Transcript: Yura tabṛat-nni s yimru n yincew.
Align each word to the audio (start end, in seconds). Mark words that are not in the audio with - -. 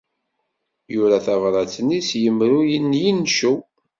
Yura 0.93 1.17
tabṛat-nni 1.25 1.99
s 2.09 2.09
yimru 2.21 2.61
n 2.85 2.91
yincew. 3.01 3.57